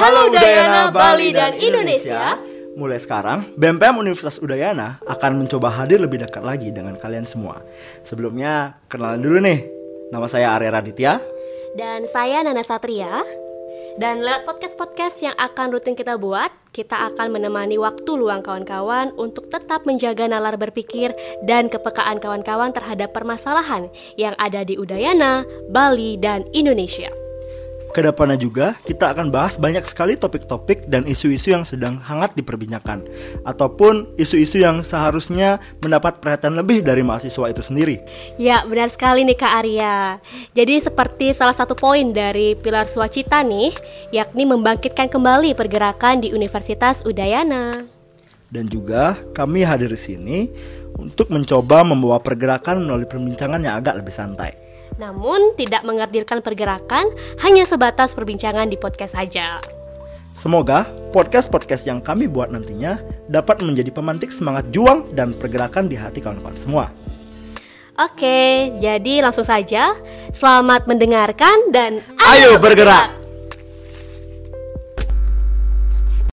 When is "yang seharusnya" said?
34.62-35.58